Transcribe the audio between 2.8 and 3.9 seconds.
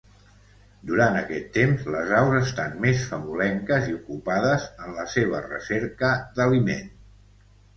més famolenques